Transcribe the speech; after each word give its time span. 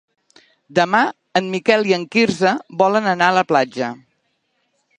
Demà 0.77 1.01
en 1.41 1.49
Miquel 1.55 1.85
i 1.89 1.93
en 1.97 2.07
Quirze 2.15 2.53
volen 2.81 3.11
anar 3.15 3.31
a 3.35 3.39
la 3.39 3.45
platja. 3.53 3.91